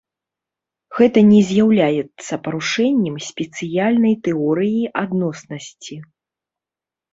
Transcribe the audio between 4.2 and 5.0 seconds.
тэорыі